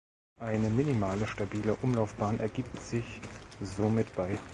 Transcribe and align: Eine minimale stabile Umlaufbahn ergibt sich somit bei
Eine 0.39 0.71
minimale 0.71 1.27
stabile 1.27 1.75
Umlaufbahn 1.83 2.39
ergibt 2.39 2.75
sich 2.81 3.03
somit 3.61 4.15
bei 4.15 4.39